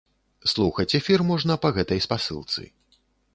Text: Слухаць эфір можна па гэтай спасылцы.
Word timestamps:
Слухаць 0.53 0.93
эфір 0.99 1.25
можна 1.33 1.59
па 1.67 1.71
гэтай 1.77 2.03
спасылцы. 2.07 2.67